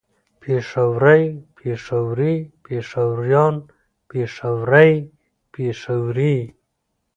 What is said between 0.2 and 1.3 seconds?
پېښوری